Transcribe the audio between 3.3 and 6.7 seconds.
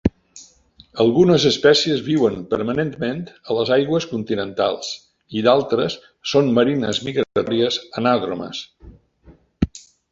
a les aigües continentals i d'altres són